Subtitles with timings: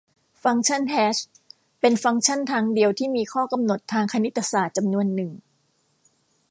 [0.43, 1.17] ฟังก์ชันแฮช
[1.81, 5.31] เป็นฟังก์ชันทางเดียวที่มีข้อกำหนดทางคณิตศาสตร์จำนวนหนึ่ง